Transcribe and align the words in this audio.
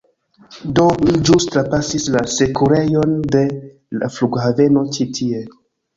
Do, 0.79 0.85
mi 1.01 1.13
ĵus 1.29 1.45
trapasis 1.55 2.07
la 2.15 2.23
sekurejon 2.37 3.15
de 3.37 3.45
la 3.99 4.11
flughaveno 4.17 4.85
ĉi 4.97 5.07
tie 5.21 5.45